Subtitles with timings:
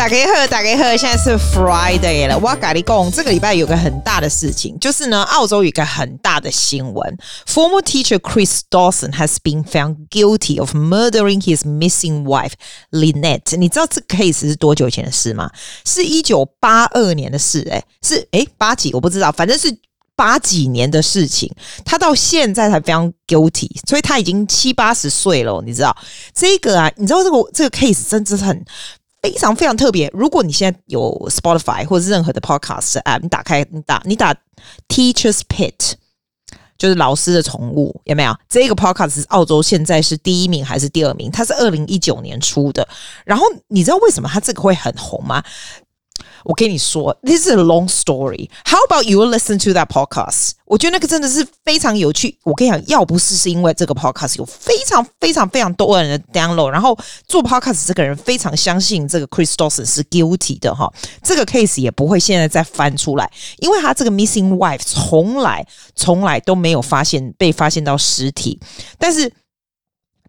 [0.00, 2.38] 大家好，大家好，现在是 Friday 了。
[2.38, 7.18] 我跟你讲，这个礼拜有个很大的事情，就是呢，澳洲有一个很大的新闻。
[7.46, 12.52] Former teacher Chris Dawson has been found guilty of murdering his missing wife
[12.90, 13.58] Lynette。
[13.58, 15.50] 你知道这个 case 是多久以前的事吗？
[15.84, 19.68] 是一九八二年的事，欸，诶，是诶八几我不知道，反正是
[20.16, 21.54] 八几年的事情。
[21.84, 25.62] 他到现在才 found guilty，所以他已经七八十岁了。
[25.66, 25.94] 你知道
[26.34, 26.90] 这个啊？
[26.96, 28.64] 你知道这个这个 case 真的是很。
[29.22, 30.10] 非常非常特别。
[30.14, 34.34] 如果你现在有 Spotify 或者任何的 Podcast app，你打开你打你打
[34.88, 35.92] Teacher's Pet，
[36.78, 38.34] 就是老师的宠物，有没有？
[38.48, 41.30] 这个 Podcast 是澳洲现在是第一名还是第二名？
[41.30, 42.86] 它是二零一九年出的。
[43.24, 45.42] 然后你知道为什么它这个会很红吗？
[46.44, 48.48] 我跟你说，This is a long story.
[48.64, 50.52] How about you listen to that podcast?
[50.64, 52.38] 我觉得那个真的是非常有趣。
[52.44, 56.96] 我跟你讲，要不是是因为这个 podcast 有非常非常非常多人的 download，然后
[57.26, 68.60] 做 podcast 这个人非常相信这个 Chris Dawson 是 guilty 的哈，这个 case 也不会现在再翻出来，因为他这个 missing wife 从来从来都没有发现被发现到尸体，
[68.98, 69.32] 但是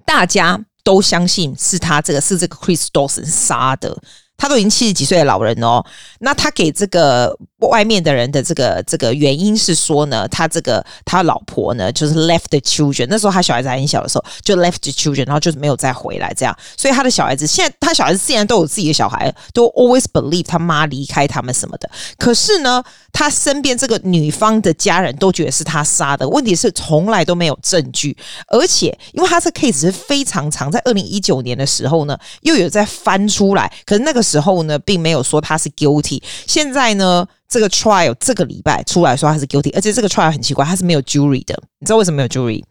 [0.06, 3.96] 大家都相信是他这个是这个 Chris Dawson 杀的。
[4.42, 5.86] 他都已经七十几岁的老人哦，
[6.22, 22.84] 那他给这个外面的人的这个这个原因是说呢，他这个他老婆呢就是 left the children，那时候他小孩子还很小的时候就 left the children，然后就是没有再回来这样，所以他的小孩子现在他小孩子既然都有自己的小孩，都 always believe 他妈离开他们什么的，可是呢，
[23.14, 28.18] 他身边这个女方的家人都觉得是他杀的，问题是从来都没有证据，
[28.48, 34.20] 而且因为他这 case 是非常长，在二零一九年的时候呢，又有在翻出来，可是那个。
[34.32, 36.22] 时候呢，并没有说他是 guilty。
[36.48, 41.54] 现在呢，这个 trial 这个礼拜出来说他是 guilty，而且这个 trial 很奇怪，他是没有 jury 的。
[41.80, 42.64] 你知道为什么没有 jury？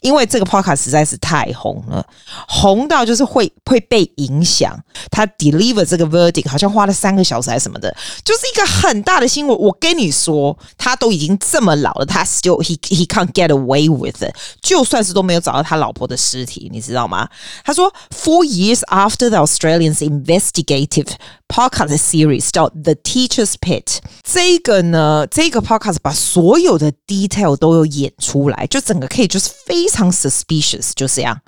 [0.00, 2.04] 因为这个 podcast 实在是太红了，
[2.48, 4.78] 红到就是会会被影响。
[5.10, 7.94] 他 deliver 这个 verdict 好像花了三个小时还是什么的，
[8.24, 9.56] 就是一个很大的新闻。
[9.58, 14.34] 我跟你说，他都已经这么老了，他 still he he can't get away with it。
[14.60, 17.28] 就算是都没有找到他老婆的尸体，你知道吗？
[17.64, 21.08] 他说，four years after the Australians investigative
[21.50, 29.50] podcast series 叫 The Teacher's Pit 这个呢，这个 podcast 把所有的 detail 都有演出来，就整个可以就是。
[29.66, 31.40] 非常 suspicious，就这样，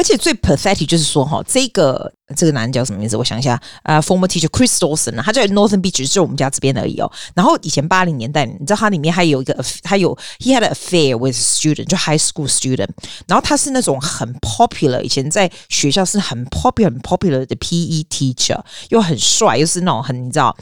[0.00, 3.18] 而且最 pathetic 就是说，哈，这个这个男人叫什么名字？
[3.18, 7.12] 我想一下，呃，former teacher Chris Dawson 呢，他在 Northern Beach，就我们家这边而已哦。
[7.34, 12.88] 然后以前八零年代，你知道他里面还有一个，他有 he had an affair with student，就 high school student。
[13.26, 20.56] 然后他是那种很 popular，以前在学校是很 popular 很 popular 的 PE teacher，又很帅，又是那种很你知道，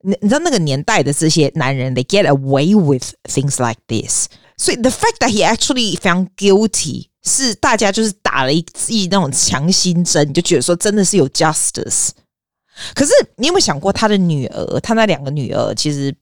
[0.00, 4.28] 你你知道那个年代的这些男人，they get away with things like this。
[4.62, 12.10] 所以，the fact that he actually found guilty 是大家就是打了一剂那种强心针，就觉得说真的是有 justice。
[12.94, 14.78] 可是，你有没有想过他的女儿？
[14.78, 16.14] 他那两个女儿其实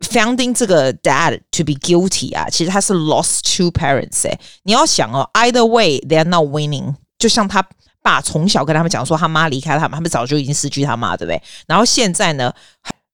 [0.00, 4.36] finding 这个 dad to be guilty 啊，其实他是 lost two parents 诶。
[4.64, 6.92] 你要想哦，either way they are not winning。
[7.20, 7.64] 就像他
[8.02, 11.40] 爸从小跟他们讲说，他妈离开他们，他们早就已经失去他妈，对不对？
[11.68, 12.52] 然后现在呢，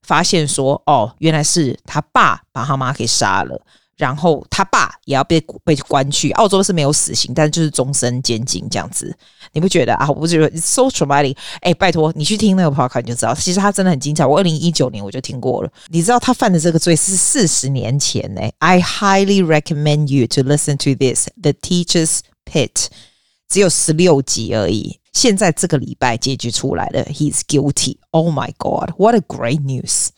[0.02, 3.60] 发现说，哦，原来是他爸把他妈给杀了。
[4.00, 9.14] 然后他爸也要被被关去澳洲是没有死刑，但就是终身监禁这样子，
[9.52, 10.08] 你不觉得啊？
[10.08, 11.36] 我不觉得 so traumatic。
[11.60, 14.24] 哎，拜托你去听那个 podcast 你就知道，其实他真的很精彩。
[14.24, 15.70] 我二零一九年我就听过了。
[15.88, 18.40] 你知道他犯的这个罪是四十年前呢。
[18.60, 22.86] I highly recommend you to listen to this The Teacher's Pit，
[23.50, 24.98] 只有十六集而已。
[25.12, 27.98] 现在这个礼拜结局出来了，He's guilty。
[28.12, 30.08] Oh my God，what a great news！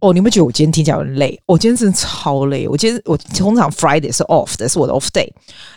[0.00, 1.40] 哦，你们觉得我今天听起来很累？
[1.46, 2.68] 我今天真的超累。
[2.68, 5.28] 我今天我通常 Friday 是 off 的，是我的 off day。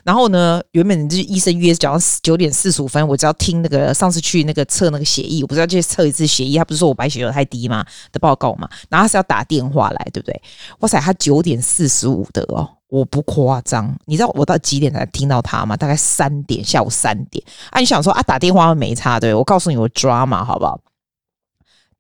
[0.04, 7.84] 然后呢，原本就是医生约早上九点四十五分，我只要听那个上次去那个测那个血液，我不是要去测一次血液，他不是说我白血球太低吗？
[8.12, 8.70] 的报告嘛。
[8.90, 10.42] 然后他是要打电话来，对不对？
[10.80, 13.91] 哇塞，他九点四十五的哦，我不夸张。
[14.06, 15.76] 你知道我到几点才听到他吗？
[15.76, 17.44] 大概三点，下午三点。
[17.72, 19.34] 啊，你想说啊，打电话没差，对？
[19.34, 20.79] 我告诉你，我抓嘛好不好？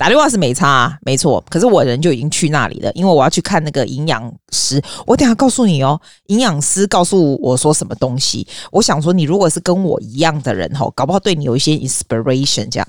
[0.01, 1.43] 打电话是没差啊，没错。
[1.47, 4.81] 可是我人就已经去那里了，因为我要去看那个营养师。
[5.05, 8.47] 我等下告诉你哦，营养师告诉我说什么东西。
[8.71, 12.87] 我想说，你如果是跟我一样的人吼，搞不好对你有一些 inspiration 这样。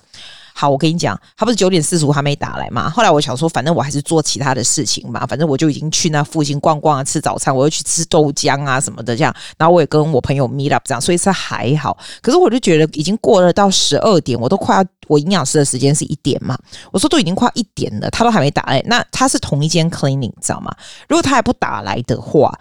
[0.63, 2.89] 好，我跟你讲，他不是九点四十五还没打来嘛？
[2.89, 9.35] 后来我想说，反正我还是做其他的事情嘛，反正我就已经去那附近逛逛啊，吃早餐，我又去吃豆浆啊什么的这样。
[9.59, 11.99] 然后我也跟我朋友 meet up 这样，所以是还好。
[12.21, 16.57] 可是我就觉得已经过了到十二点，我都快要我营养师的时间是一点嘛。
[16.93, 18.81] 我说都已经快一点了，他都还没打来。
[18.87, 20.73] 那他是同一间 clinic，你知道吗？
[21.09, 22.57] 如果他还不打来的话，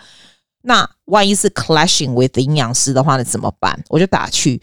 [0.63, 3.79] 那万一是 clashing with 营养师的话，那怎么办？
[3.89, 4.59] 我就打去。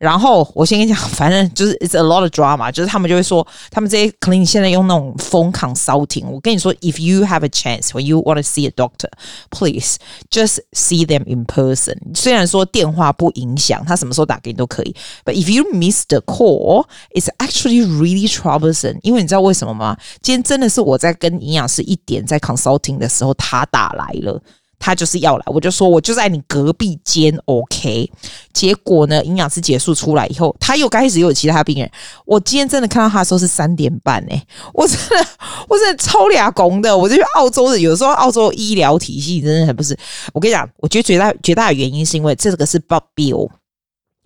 [0.00, 6.26] 然后我先跟你讲，反正就是 it's a lot of drama，就是他们就会说，他们这些 clinic 现在用那种 phone consulting。
[6.26, 9.96] 我跟你说，if you have a chance when you want to see a doctor，please
[10.30, 11.98] just see them in person。
[12.14, 18.98] 虽然说电话不影响，他什么时候打给你都可以，but if you miss the call，it's actually really troublesome。
[19.02, 19.94] 因为你知道为什么吗？
[20.22, 24.42] 今天真的是我在跟营养师一点在 consulting 的时候，他打来了。
[24.80, 28.10] 他就是要来，我就说我就在你隔壁间，OK。
[28.52, 31.88] 结果呢，营养师结束出来以后，他又开始又有其他病人。
[32.24, 34.42] 我今天真的看到他说是三点半诶，
[34.72, 35.26] 我真的
[35.68, 36.96] 我真的超俩拱的。
[36.96, 39.96] 我就觉得澳洲的有时候澳洲医疗体系真的很不是。
[40.32, 43.48] 我跟你讲，我觉得绝大绝大的原因是因为这个是 bulk bill。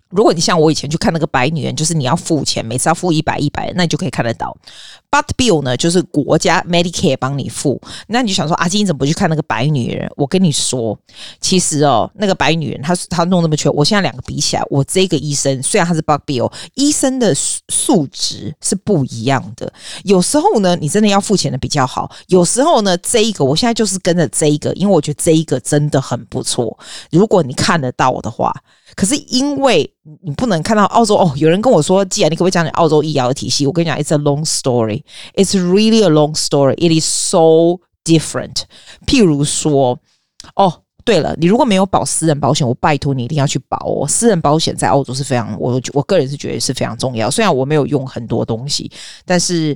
[0.09, 4.55] 如果你像我以前去看那个白女人，就是你要付钱，每次要付一百一百，那你就可以看得到。
[5.09, 10.09] But bill 呢，就是国家 Medicare 帮你付，那你就想说阿金你怎么不去看那个白女人？
[10.15, 10.97] 我跟你说，
[11.39, 19.71] 其实哦，那个白女人她她弄那么全，我现在两个比起来，我这个医生虽然他是 But bill，医生的素质是不一样的。
[20.03, 26.77] 有时候呢，你真的要付钱的比较好；有时候呢，这一个我现在就是跟着这一个，因为我觉得这一个真的很不错。
[27.11, 28.53] 如果你看得到的话。
[28.95, 29.91] 可是因为
[30.23, 33.65] 你不能看到澳洲哦，有人跟我说，既然你可不可以讲讲澳洲医疗的体系？
[33.65, 35.03] 我跟你讲，it's a long story.
[35.33, 36.75] It's really a long story.
[36.75, 38.63] It is so different.
[39.07, 39.97] 譬如说，
[40.55, 44.07] 哦，对了，你如果没有保私人保险，我拜托你一定要去保哦。
[44.07, 47.31] 私人保险在澳洲是非常，我我个人是觉得是非常重要。
[47.31, 48.91] 虽然我没有用很多东西，
[49.25, 49.75] 但是。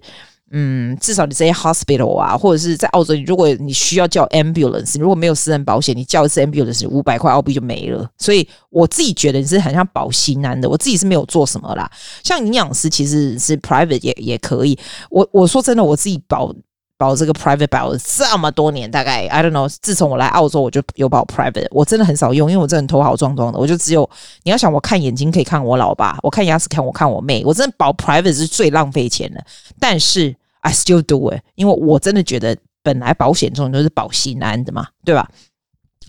[0.52, 8.10] 嗯，至少你这些 hospital 啊，或者是在澳洲，如果你需要叫 ambulance，如果没有私人保险，你叫一次 ambulance 五百块澳币就没了。
[8.18, 11.90] 所以我自己觉得你是很像保心安的，我自己是没有做什么啦。
[12.24, 14.76] 像营养师其实是 private 也也可以。
[15.12, 16.52] 我我说真的，我自己保
[16.98, 24.10] 保这个 private 保了这么多年，大概 I don't know，自从我来澳洲我就有保 private，我真的很少用，因为我真的头好壮壮的，我就只有
[24.44, 29.46] 你要想我看眼睛可以看我老爸，我看牙齿看我看我妹，我真的保 private 是最浪费钱的，
[29.80, 30.36] 但是。
[30.62, 35.30] I still do it，因为我真的觉得本来保险这种都是保心安的嘛，对吧？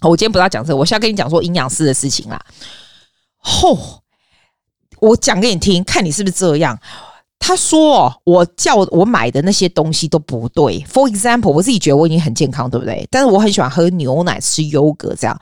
[0.02, 2.40] 我今天不要讲这个，我现在跟你讲说营养师的事情啦。
[3.36, 4.02] 吼、
[4.98, 6.78] 我讲给你听，看你是不是这样。
[7.38, 10.80] 他说我叫我买的那些东西都不对。
[10.84, 13.06] For example，我自己觉得我已经很健康，对不对？
[13.10, 15.40] 但是我很喜欢喝牛奶、吃优格这样。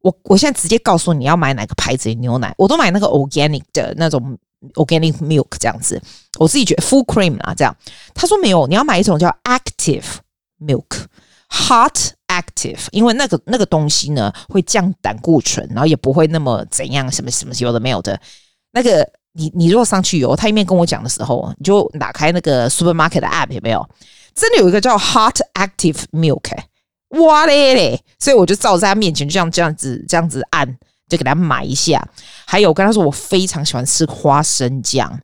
[0.00, 4.38] 我我现在直接告诉你要买哪个牌子的牛奶，我都买那个 organic 的那种。
[4.74, 6.00] Organic milk 这样子，
[6.38, 7.76] 我自己觉得 full cream 啊，这样。
[8.14, 10.04] 他说没有，你要买一种叫 active
[10.60, 18.18] milk，hot active，因为那个那个东西呢会降胆固醇，然后也不会那么怎样，什么什么有的没有的。
[18.72, 23.88] 那个你你如果上去有，他一面跟我讲的时候，你就打开那个 supermarket 的 app 有没有？
[24.34, 26.50] 真的有一个叫 hot active milk，
[27.20, 28.00] 哇嘞嘞！
[28.18, 30.76] 所以我就照在他面前，就这样这样子这样子按。
[31.08, 32.06] 就给他买一下，
[32.46, 35.20] 还有跟他说，我非常喜欢吃花生酱。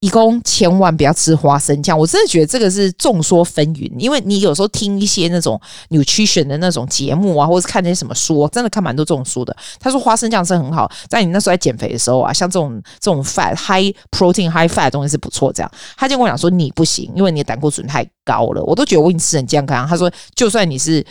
[0.00, 3.92] 义工千万不要吃花生酱，我真的觉得这个是众说纷纭。
[3.98, 5.60] 因为你有时候听一些那种
[5.90, 9.54] nutrition 的那种节目啊，或者是看那些什么书，真的看蛮多这种书的。
[9.78, 15.52] 他说花生酱是很好，在你那时候在减肥的时候啊，像这种这种 fat high protein high fat 的东西是不错。
[15.52, 18.64] 这样，他就跟我讲说你不行，因为你的胆固醇太高了。
[18.64, 19.86] 我都觉得我已经吃很健康。
[19.86, 21.04] 他说就算你是。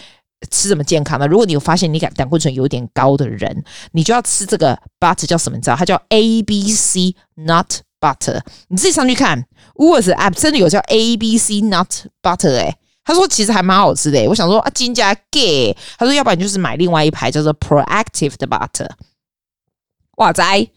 [0.50, 1.27] 吃什么健康的？
[1.27, 5.58] 如果你有发现你胆胆固醇有点高的人，你就要吃这个 butter 叫什么？
[5.58, 5.75] 你知道？
[5.75, 8.41] 它叫 A B C nut butter。
[8.69, 14.27] 你自己上去看，Woods app 真的有叫 A B C nut butter 哎、欸，他说其实还蛮好吃的、欸。
[14.27, 18.89] 我想说啊，金家 gay，他说要不然就是买另外一排叫做 Proactive 的 butter。
[20.17, 20.69] 哇塞，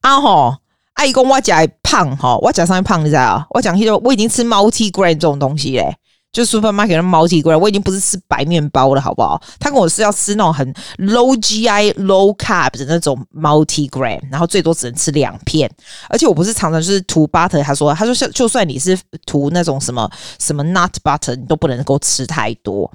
[0.00, 0.56] 啊吼，
[0.94, 3.46] 阿姨公我讲胖哈，我讲上面胖你知道？
[3.50, 5.96] 我讲起来我已经吃 multi grain 这种东西嘞、
[6.36, 9.40] 就 supermarket 的 multigrain，我已经不是吃白面包了，好不好？
[9.58, 15.70] 他跟我是要吃那种很 low GI、low carb 的那种 multigrain，然后最多只能吃两片。
[16.10, 22.92] 而且我不是常常就是涂 butter，他说，他说就就算你是涂那种什么什么 nut butter，你都不能够吃太多。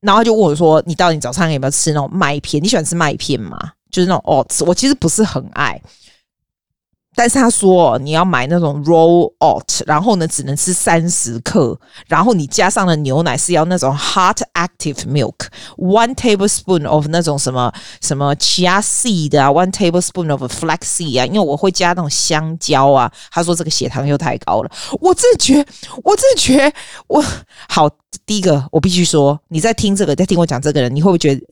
[0.00, 2.60] 然后他就问我说：“你到底早上有没有吃那种麦片？
[2.60, 3.56] 你喜欢吃麦片吗？
[3.92, 5.80] 就是那种 oats，我其实不是很爱。”
[7.14, 11.78] 但是他说你要买那种 roll out，然后呢只能吃三十克，
[12.08, 23.10] 然后你加上的牛奶是要那种 hot active milk，one tablespoon of 那种什么什么 chia seed 啊，one tablespoon of flax seed 啊，因为我会加那种香蕉啊。
[23.30, 25.64] 他说这个血糖又太高了，我真觉，
[26.02, 26.72] 我真觉
[27.06, 27.24] 我
[27.68, 27.88] 好。
[28.26, 31.42] 第一个我必须说，你在听这个，在听我讲这个人，你会不会觉得？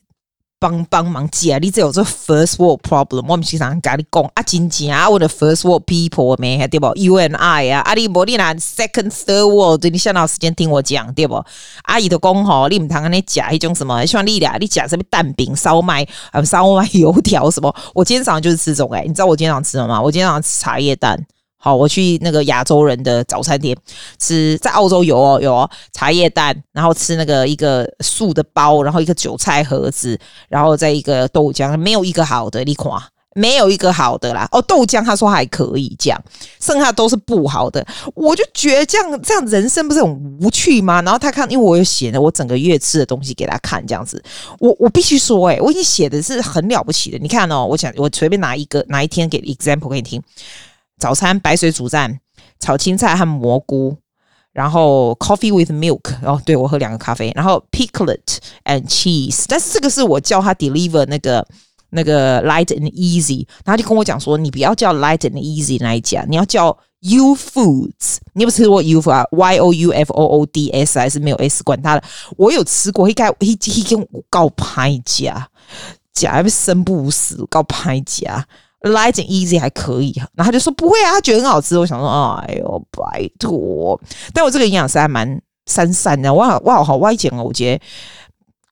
[0.62, 11.44] 帮帮忙解，你只有这 first world problem，我们经常跟你讲啊，真正啊，我的 first world people 没对不？You and I 啊，啊你无你那 second third world，你想到时间听我讲对不？
[11.82, 14.06] 阿姨都讲吼，你唔通安尼讲迄种什么？
[14.06, 16.06] 希望你俩你讲什么蛋饼、烧麦、
[16.44, 17.74] 烧麦油条什么？
[17.92, 20.00] 我今天早上就是吃这种诶、你知道我今天早上吃什么吗？
[20.00, 21.26] 我今天早上吃茶叶蛋。
[21.64, 23.76] 好，我去那个亚洲人的早餐店
[24.18, 32.90] 吃，在澳洲有哦有哦茶叶蛋，然后吃那个一个素的包，然后一个韭菜盒子，然后再一个豆浆，没有一个好的，你看，
[33.36, 34.48] 没有一个好的啦。
[34.50, 36.20] 哦，豆浆他说还可以这样，
[36.60, 37.86] 剩下都是不好的。
[38.16, 41.00] 我就觉得这样这样人生不是很无趣吗？
[41.02, 44.20] 然后他看，因为我有写了我整个月吃的东西给他看，这样子，
[44.58, 47.18] 我我必须说，诶，我已经写的是很了不起的。
[47.18, 50.20] 你看哦，我想我随便拿一个哪一天给 example 给你听。
[51.02, 52.20] 早餐白水煮蛋，
[52.60, 53.96] 炒青菜和蘑菇，
[54.52, 56.14] 然后 coffee with milk。
[56.22, 59.46] 哦，对，我喝两个咖啡，然后 picklet and cheese。
[59.48, 61.44] 但是这个是我叫他 deliver 那个
[61.90, 66.66] 那个 light and easy，然后就跟我讲说，你不要叫 light and easy 那一家，你要叫
[67.00, 68.18] you Foods。
[68.34, 71.64] 你有没有吃过 U Foods 啊？Y O U F O O D S 还是没有 S？
[71.64, 72.04] 管他的，
[72.36, 75.48] 我有吃过，一该一一跟我告拍家，
[76.14, 78.46] 假还生不如死，告拍家。
[78.82, 81.78] Light and easy 还可以，然后他就说不会啊，他觉得很好吃。
[81.78, 82.08] 我想说，
[82.46, 84.00] 哎呦，拜托！
[84.32, 87.84] 但我这个营养师还蛮三散的，我好我好好歪简哦，我觉得。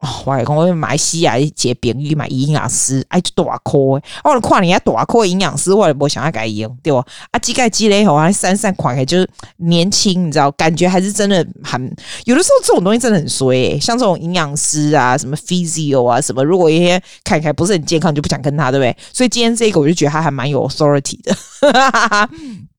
[0.01, 4.03] 哦，我讲，我马来西亚一节饼玉买营养师，哎，就大颗诶！
[4.25, 6.99] 我看你家大颗营养师，我也不想要改用，对不？
[7.31, 9.29] 啊，积钙积累好啊，散散款开就是
[9.59, 11.95] 年轻，你知道，感觉还是真的很。
[12.25, 18.97] 有的时候这种东西真的很衰诶、像这种营养师啊，什么 physio 啊，什么，如果一些看起来不是很健康，就不想跟他，对不对？
[19.13, 21.37] 所以今天这个我就觉得他还蛮有 authority 的。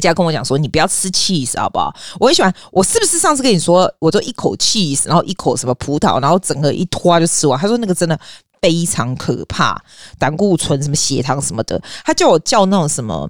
[0.00, 1.94] 而且要跟我讲说，你不要吃 cheese 好不好？
[2.18, 2.50] 我很喜欢。
[2.72, 7.60] 我是不是上次跟你说，我就一口 cheese，然后一口什么葡萄，然后整个一拖就吃完？
[7.60, 8.18] 他说那个真的
[8.62, 9.78] 非常可怕，
[10.18, 11.78] 胆固醇、什么血糖什么的。
[12.02, 13.28] 他叫我叫那种什么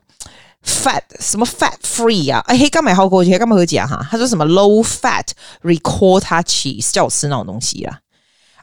[0.65, 2.39] fat 什么 fat free 啊？
[2.47, 4.07] 哎嘿，刚买好过去，刚买回家哈。
[4.09, 5.27] 他说什么 low fat
[5.63, 7.99] ricotta cheese，叫我吃那种东西啦。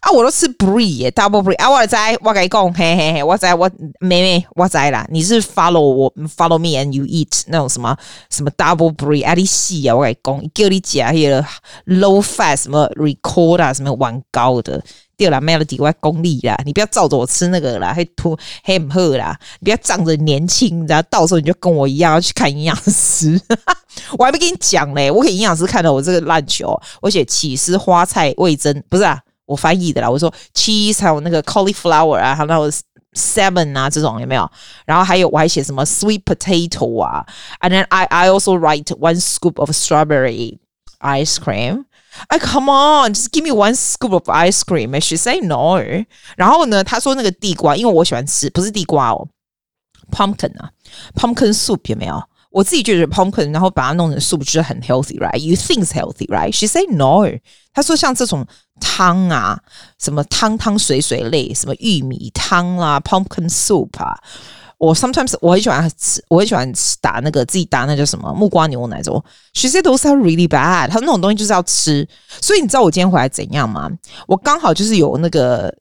[0.08, 1.70] 啊，我都吃 brie 耶，double brie 啊！
[1.70, 5.06] 我知，我跟你讲，嘿嘿嘿，我知，我妹妹，我知啦。
[5.12, 7.94] 你是 follow 我，follow me and you eat 那种什么
[8.30, 9.34] 什么 double brie 啊？
[9.34, 9.94] 你细啊！
[9.94, 11.46] 我跟你讲，叫你吃那个
[11.88, 14.82] low fat 什么 record 啊什么玩高的，
[15.18, 23.38] 对啦，Melody 我功力啦，你不要照着我吃那个啦，还吐还唔好啦，你不要仗着年轻，然后到时候你就跟我一样要去看营养师。
[24.18, 29.20] 我还没跟你讲嘞，我给营养师看了我这个烂球，我写起司花菜味增，不是啊。
[29.47, 32.71] 我翻译的啦，我说 cheese 还有那个 cauliflower 啊，还有
[33.15, 34.51] salmon 啊这种有没有？
[34.87, 37.27] 然后还有我还写什么 sweet potato 啊，
[37.61, 40.59] and then I I also write one scoop of strawberry
[41.01, 41.85] ice cream。
[42.29, 45.79] 哎，come on，just give me one scoop of ice cream。And she say no。
[46.37, 49.27] 然后呢，他说那个地瓜，因为我喜欢吃，不是地瓜哦，
[50.11, 50.71] pumpkin 啊，
[51.15, 52.23] pumpkin soup 有没有？
[52.52, 57.24] 我自己觉得 pumpkin，然后把它弄成 soup 就是很 healthy，right？You think's healthy，right？She say no。
[57.74, 58.46] 她说像这种
[58.80, 59.60] 汤啊，
[60.00, 64.18] 什么汤汤水水类，什么玉米汤啊，pumpkin soup 啊，
[64.78, 69.24] 我 sometimes 我很喜欢吃，我很喜欢打那个自己打那叫什么木瓜牛奶粥。
[69.54, 70.90] She say those are really bad。
[70.90, 72.08] 她那种东西就是要吃，
[72.42, 73.90] 所以你知道我今天回来怎样吗？
[74.28, 75.74] 我刚好就是有那个。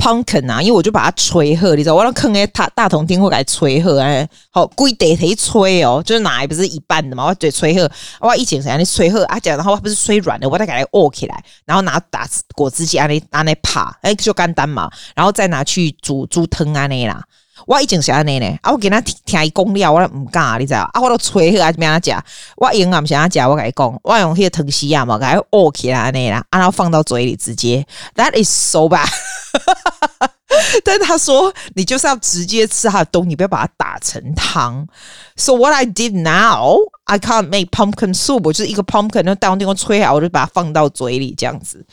[0.00, 7.88] Pumpkin 啊，因为我就把它吹喝，你知道，我让坑诶大大同听会给吹喝哎，好贵得忒吹哦，就是奶不是一半的嘛，我对吹喝，
[8.20, 17.22] 我以前是让你吹喝啊，讲然后我不是吹软的，我再给它握起来，然后拿打果汁机啊那啊那趴，哎就简单嘛，然后再拿去煮煮汤啊那啦。
[17.66, 20.88] 我以前是安尼呢，啊，我给他听听伊讲了，我都唔敢，你知道？
[20.94, 22.24] 啊，我都吹喝啊，怎样讲？
[22.56, 29.06] 我永远唔想讲，我跟你讲，我用迄个汤匙啊嘛，给它握起来安尼啦，啊然后放到嘴里直接，That is so bad。
[30.83, 34.87] 但是他说，你就是要直接吃它的东西，你不要把它打成汤。
[35.35, 41.85] So what I did now, I can't make pumpkin soup，我就是一个 pumpkin，然后当地方吹好，我就把它放到嘴里这样子。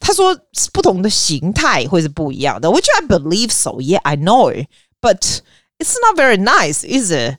[0.00, 0.36] 他说，
[0.72, 3.72] 不同的形态会是不一样的，Which I believe so.
[3.80, 4.66] Yeah, I know.
[5.00, 5.40] But
[5.78, 7.36] it's not very nice, is it?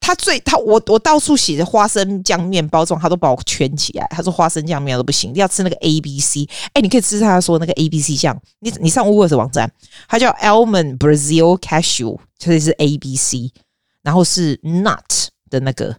[0.00, 4.06] 他最他我我到处写着花生酱面包这种，他都把我圈起来。
[4.10, 6.46] 他说花生酱面都不行，要吃那个 A B C。
[6.74, 8.38] 哎，你可以吃他说那个 A B C 酱。
[8.60, 9.70] 你你上 Uber's 网站，
[10.08, 13.50] 它叫 Almond Brazil Cashew，就是 A B C，
[14.02, 15.96] 然后是 Nut 的那个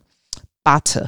[0.63, 1.07] Butter。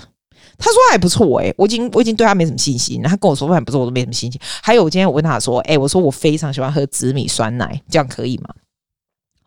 [0.57, 3.01] 他说还不错哎，我已经我已经对他没什么信心。
[3.03, 4.39] 他跟我说还不错，我都没什么信心。
[4.63, 8.50] 还有我今天我问他说，哎，我说我非常喜欢喝紫米酸奶，这样可以吗？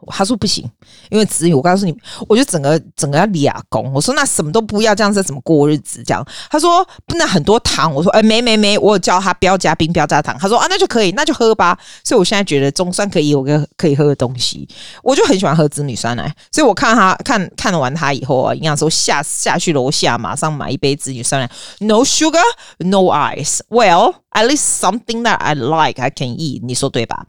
[0.06, 0.64] 他说不行，
[1.10, 1.94] 因为子女，我告诉你，
[2.28, 3.92] 我就整个整个要俩工。
[3.92, 6.02] 我说那什么都不要，这样子怎么过日子？
[6.04, 7.92] 这样他说不能很多糖。
[7.92, 10.36] 我说哎、欸、没没没，我有叫他不要加冰，不要加糖。
[10.38, 11.78] 他说啊那就可以，那就喝吧。
[12.04, 14.68] 所以我现在觉得总算可以有个可以喝的东西。
[15.02, 21.50] 我就很喜欢喝紫女酸奶，所以我看他看看完他以后啊，营养师下下去楼下马上买一杯紫女酸奶
[21.80, 22.38] ，no sugar,
[22.78, 23.60] no ice.
[23.68, 26.60] Well, at least something that I like, I can eat。
[26.64, 27.26] 你说对吧？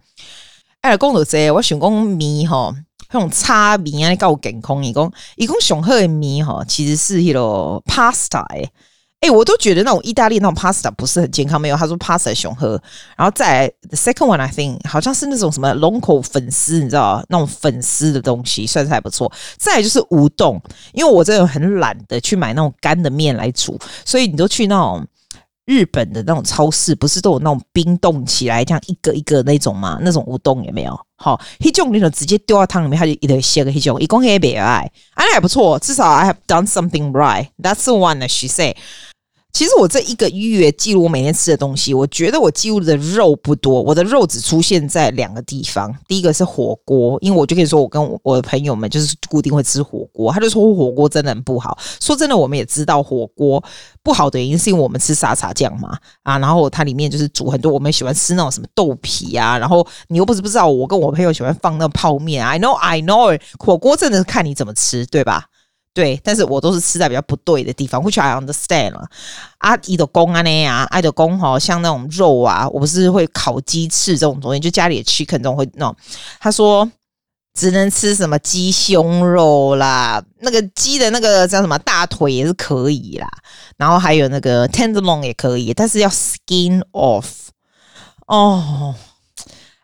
[0.82, 2.74] 哎，讲到这，我想讲面吼，
[3.12, 4.82] 那种炒面啊，够健康。
[4.84, 7.40] 伊讲，伊讲上好的面吼，其实是迄个
[7.86, 8.46] pasta。
[9.20, 11.60] 哎，我都觉得那种意大利那种 pasta 不是很健康。
[11.60, 12.66] 没有，他说 pasta 上好。
[13.18, 19.30] 然后再来 the second one，I think 好像是那种什么龙口粉丝，你知道那种粉丝的东西，算是还不错。
[19.58, 20.62] 再来就是乌冬，
[20.94, 25.06] 因为我真的很懒得去买那种干的面来煮，所以你都去那种。
[25.70, 30.00] 日本的那种超市不是都有那种冰冻起来，这样一个一个那种吗？
[30.02, 31.00] 那种乌冬有没有？
[31.16, 37.50] 好，那种你就直接丢到汤里面，它就一堆些个黑种，一共也别爱，那还不错，至少 I have done something right.
[37.62, 38.76] That's the one that she say.
[39.52, 45.94] 其实我这一个月记录我每天吃的东西，我觉得我记录的肉不多，我的肉只出现在两个地方。
[46.08, 51.78] 第一个是火锅，因为我就可以说我跟我的朋友们就是固定会吃火锅，他就说火锅真的很不好。
[52.00, 53.62] 说真的，我们也知道火锅
[54.02, 65.49] 不好的原因是因为我们吃沙茶酱嘛，啊，然后它里面就是煮很多我们喜欢吃那种什么豆皮啊，然后你又不是不知道我跟我朋友喜欢放那泡面，I know I know，火锅真的是看你怎么吃，对吧？
[66.00, 69.06] 对，但是我都是吃在比较不对的地方，which I understand 了。
[69.58, 75.94] 阿姨的公啊那呀，爱的公哈，像那种肉啊，我不是会烤鸡翅这种东西，就家里的 chicken 这种会弄。
[76.40, 76.90] 他说
[77.54, 83.28] 只能吃什么鸡胸肉啦，那个鸡的那个叫什么大腿也是可以啦，
[83.76, 87.26] 然后还有那个 tenderloin 也可以，但是要 skin off
[88.28, 88.96] 哦。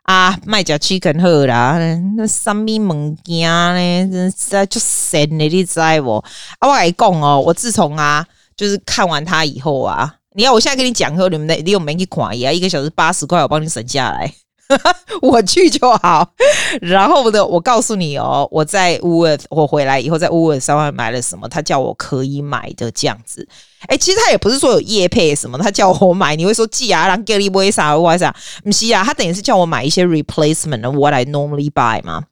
[0.06, 1.80] 啊，卖假 chicken 好啦，
[2.16, 4.12] 那什么物件呢？
[4.12, 6.24] 真实在就神的，你知不？
[6.60, 8.24] 啊，我来讲哦，我自从啊，
[8.56, 12.52] 就是看完它以后啊，你要我现在跟你讲说，你们的你有没去看呀？
[12.52, 14.32] 一个小时八十块，我帮你省下来，
[15.22, 16.34] 我去就好。
[16.82, 23.48] 然后的，我告诉你哦，我在乌尔，我回来以后在乌尔山外买了什么，他叫我可以买的这样子。
[23.88, 28.36] 哎，其实他也不是说有叶配什么，他叫我买，你会说寄啊，让给你为啥为啥？
[28.64, 32.24] 不是啊，他等于是叫我买一些 replacement of what I normally buy 嘛。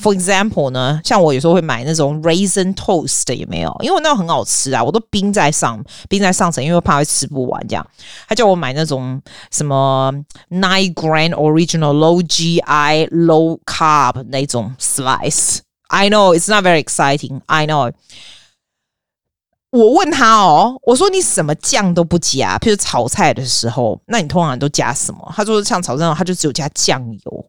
[0.00, 3.76] For example 呢，像我有时候会买那种 raisin toast，有没有？
[3.80, 7.86] 因为那很好吃啊，我都冰在上，冰在上层，因为怕会吃不完这样。
[8.28, 10.12] 他叫我买那种什么
[10.50, 15.58] nine grain original low GI low carb 那种 slice。
[15.88, 17.40] I know it's not very exciting.
[17.46, 17.92] I know.
[19.72, 25.32] 我问他哦，我说你什么酱都不加，譬如炒菜的时候，那你通常都加什么？
[25.34, 27.46] 他说像炒菜，他就只有加酱油。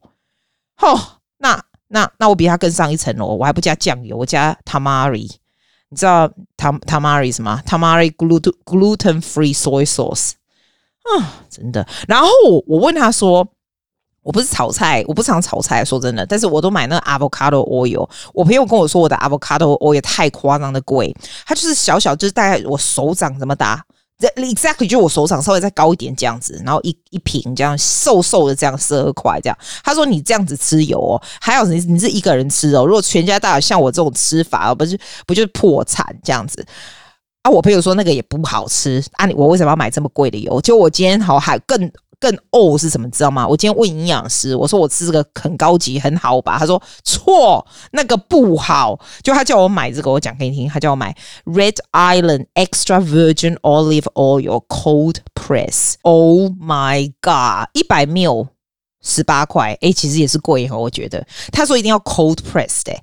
[0.81, 0.99] 哦，
[1.39, 5.29] 那那那我比他更上一层楼，我还不加酱油，我加 tamari。
[5.89, 6.27] 你知道
[6.57, 10.31] tam tamari 什么？tamari gluten gluten free soy sauce。
[11.03, 11.87] 啊，真的。
[12.07, 12.27] 然后
[12.65, 13.47] 我问他说。
[14.23, 18.07] 我不是炒菜，我不常炒菜，说真的，但是我都买那个 avocado oil。
[18.35, 21.11] 我朋友跟我说，我的 avocado oil 太夸张的贵，
[21.43, 23.83] 它就是小小，就是大概我手掌这么大
[24.35, 29.57] ，exactly 就我手掌稍微再高一点这样子，然后一一瓶这样瘦瘦的这样十二块这样。
[29.83, 36.65] 他说你这样子吃油哦，还有你你是一个人吃哦，如果全家大小像我这种吃法哦，不是不就是破产这样子
[37.43, 37.51] 啊？
[37.51, 40.59] 我朋友说那个也不好吃啊，我为什么要买这么贵的油？
[40.61, 41.91] 就我今天好还更。
[42.21, 43.09] 更哦是什么？
[43.09, 43.45] 知道吗？
[43.47, 46.57] 我今天问营养师，我说我吃这个很高级很好吧？
[46.59, 48.97] 他说错，那个不好。
[49.23, 50.69] 就他叫我买这个，我讲给你听。
[50.69, 51.13] 他叫我买
[51.45, 55.95] Red Island Extra Virgin Olive Oil Cold Press。
[56.03, 58.47] Oh my god，一百 ml
[59.01, 61.25] 十八块，哎，其实也是贵哈，我觉得。
[61.51, 62.93] 他说一定要 Cold Press 的，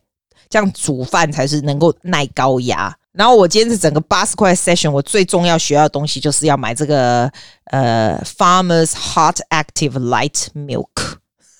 [0.49, 2.97] 这样煮饭才是能够耐高压。
[3.19, 7.29] 然后我今天是整个八十块 session，我最重要学到的东西就是要买这个
[7.65, 11.17] 呃 Farmers Hot Active Light Milk。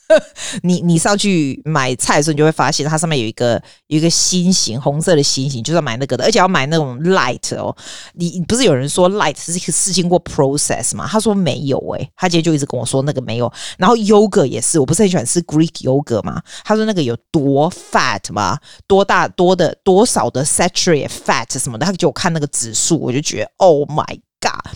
[0.63, 7.77] 你你上去买菜的时候，你就会发现它上面有一个有一个心形，红色的心形，就是要买那个的，而且要买那种 light 哦。
[8.15, 11.07] 你不是有人说 light 是是经过 process 吗？
[11.07, 13.53] 他说没有诶、他今天就一直跟我说那个没有。
[13.77, 16.43] 然后 yogurt 也是，我不是很喜欢吃 Greek yogurt 吗？
[16.65, 18.59] 他说那个有多 fat 吗？
[18.87, 21.85] 多大多的多少的 saturated fat 什么的？
[21.85, 24.75] 他就我看那个指数，我就觉得 Oh my god！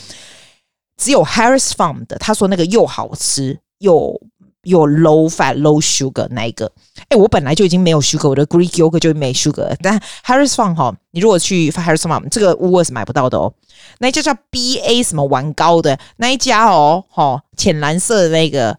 [0.99, 4.21] 只有 Harris Farm 的，他说那个又好吃又。
[4.63, 6.71] 有 low fat low sugar 那一个？
[7.09, 9.75] 哎、我本来就已经没有 sugar，我的 Greek yogurt 就没 sugar。
[9.83, 13.53] 但 Harris Farm 哈，你如果去 Harris Farm 这个 Woolworths 是买不到的哦。
[13.99, 18.79] 那一家叫 BA 什么玩高的那一家哦，哈，浅蓝色的那个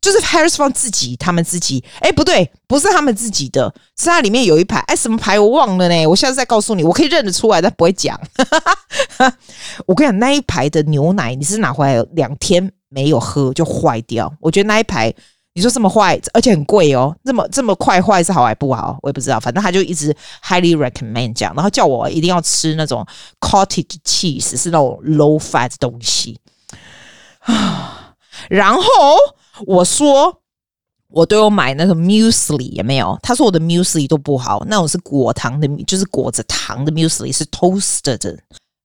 [0.00, 6.06] 就是 Harris 放自己，他们自己，哎，不对，不是他们自己的，是它里面有一排，哎，什么牌我忘了呢？
[6.06, 8.20] 我下次再告诉你，我可以认得出来，但不会讲。
[9.86, 15.12] 我跟你讲，那一排的牛奶你是拿回来两天没有喝就坏掉，我觉得那一排
[15.54, 18.98] 你说这么坏，而且很贵哦，这么这么快坏是好还不好？
[19.02, 23.06] 我也不知道，反正他就一直 highly recommend 这样，然后叫我一定要吃那种
[23.40, 26.38] cottage cheese，是那种 low fat 的东西
[27.40, 28.14] 啊，
[28.48, 28.82] 然后。
[29.66, 30.34] 我说
[31.08, 33.16] 我都有买那个 muesli 有没有？
[33.22, 38.36] 他说我的 muesli 都不好，那种是果糖的，就是裹着糖的 muesli 是 toasted 的。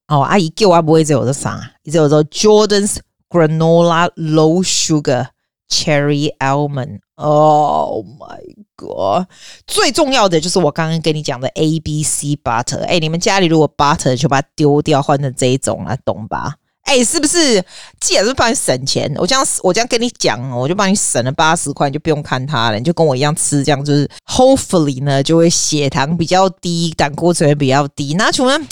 [0.09, 2.97] 哦，阿姨给我不会这有的啥，一直有说 Jordan's
[3.29, 5.27] granola low sugar
[5.69, 6.99] cherry almond。
[7.15, 8.41] Oh my
[8.75, 9.27] god！
[9.65, 12.83] 最重要的就是我刚刚跟你讲的 ABC butter。
[12.83, 16.55] 哎，你们家里如果 butter 就把它丢掉，换成这一种啊，懂吧？
[16.83, 17.61] 哎、是不是？
[17.99, 28.13] 既然是帮你省钱，我这样我这样跟你讲，我就帮你省了八十块，你就不用看它了，你就跟我一样吃，这样就是 hopefully 呢，就会血糖比较低，胆固醇也比较低。
[28.13, 28.67] 那请问，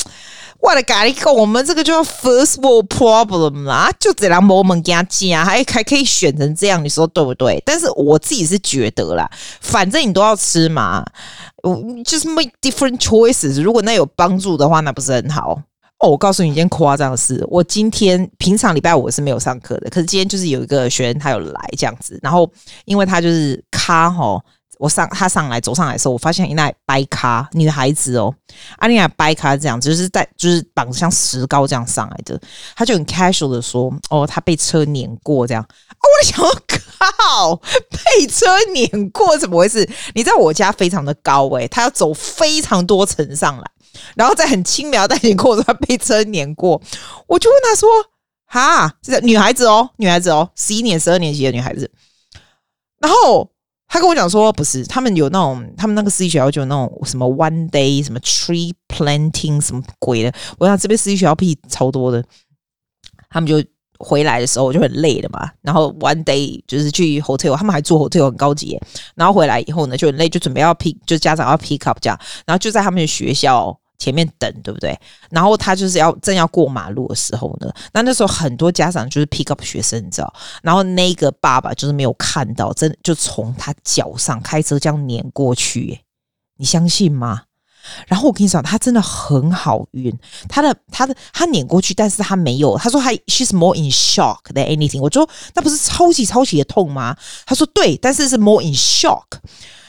[0.66, 7.62] 我的咖喱狗，我们这个叫 first world problem 啦，就只能我们家加，还还可以选成这样，你说对不对？
[7.64, 9.30] 但是我自己是觉得啦，
[9.62, 11.06] 反正你都要吃嘛，
[12.04, 13.62] 就是 make different choices。
[13.62, 15.62] 如果那有帮助的话，那不是很好。
[16.00, 22.52] 哦，我告诉你一件夸张的事，我今天平常礼拜五是没有上课的，可是今天就是有一个学员他有来这样子，然后
[22.86, 24.42] 因为他就是咖吼，
[24.78, 28.34] 我上他上来走上来的时候，我发现一那白咖女孩子哦，
[28.78, 32.40] 阿丽亚白咖这样子，就是在就是绑像石膏这样上来的，
[32.76, 39.90] 他就很 casual 的说，哦，他被车碾过这样，啊，我想说靠，被车碾过怎么回事？
[40.14, 43.64] 你在我家非常的高诶、欸，他要走非常多层上来。
[44.14, 46.82] 然后再很轻描淡写过，他被车碾过，
[47.28, 47.88] 我就问他说
[48.46, 51.90] ：“哈，这女孩子哦，女孩子哦，十一年、十二年级的女孩子。”
[53.00, 53.50] 然后
[53.96, 62.22] 他跟我讲说：“不是，他们有那种，他们那个私立学校就有那种什么 one day 什么 tree planting 什么鬼的。”我想这边私立学校屁超多的，
[63.30, 63.64] 他们就
[63.98, 65.50] 回来的时候就很累的嘛。
[65.62, 68.78] 然后 one day 就是去 hotel，他们还住 hotel 很高级。
[69.16, 72.20] 然后回来以后呢，就很累，就准备要 pick，就家长要 pick up 这样。
[72.46, 73.80] 然后就在他们的学校。
[73.98, 74.98] 前面等对不对？
[75.30, 80.34] 然后他就是要正要过马路的时候呢，那那时候很多家长就是 pick up 学生，你知道？
[80.62, 86.02] 然后那个爸爸就是没有看到，真就从他脚上开车这样碾过去，
[86.58, 87.44] 你相信吗？
[88.08, 90.12] 然后我跟你讲，他真的很好运，
[90.50, 95.00] 他的他的他碾过去，但是他没有，他说他 she's more in shock than anything。
[95.00, 97.16] 我说那不是超级超级的痛吗？
[97.46, 99.26] 他说对，但是是 more in shock，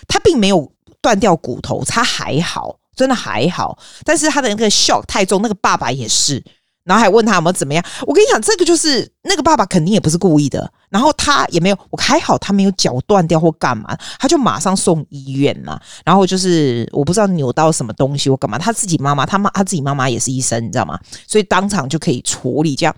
[0.06, 2.78] 他并没有断掉骨头，他还好。
[2.96, 6.42] 真的还好，但是他的那个 shock 太重，那个爸爸也是，
[6.82, 7.84] 然后还问他有没有怎么样。
[8.06, 15.78] 我跟你讲，这个就是那个爸爸肯定也不是故意的，然后他也没有，我还好他没有脚断掉或干嘛，他就马上送医院嘛。
[16.04, 20.98] 然后就是我不知道扭到什么东西或干嘛，他自己妈妈他妈他自己妈妈也是医生，你知道吗？
[21.26, 22.96] 所以当场就可以处理这样。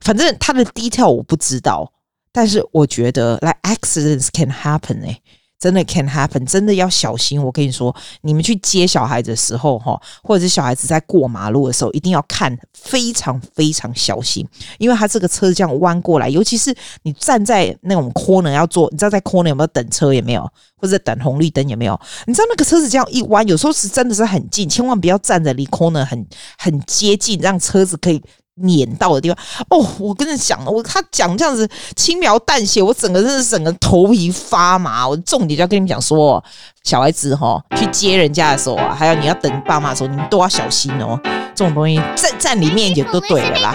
[0.00, 1.92] 反正他的 detail 我不知道，
[2.32, 5.22] 但是我觉得来、like、accidents can happen 哎、欸。
[5.60, 7.42] 真的 can happen，真的要小心。
[7.42, 14.46] 我跟你说，你们去接小孩子的时候，哈，或者是小孩子在过马路的时候，一定要看非常非常小心，
[14.78, 20.14] 因为他这个车这样弯过来，尤其是你站在那种 corner 要坐，你知道在 corner 有没有等车？
[20.14, 20.48] 有没有？
[20.76, 22.00] 或者等红绿灯有没有？
[22.26, 26.24] 你知道那个车子这样一弯，有时候是真的是很近，千万不要站着离 corner 很
[26.56, 28.22] 很接近，让车子可以。
[28.62, 29.38] 碾到的地方
[29.70, 35.06] 哦，我跟你讲了，我他讲这样子轻描淡写，我整个真是整个头皮发麻。
[35.06, 36.42] 我重点就要跟你们讲说，
[36.84, 41.18] 小孩子哈去接人家的时候啊，还有你要等爸妈的时候，你们都要小心哦。
[41.54, 43.74] 这种东西站站里面也都对了啦。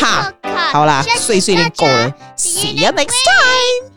[0.00, 0.32] 哈，
[0.72, 3.93] 好啦，碎碎念够了，See you next time。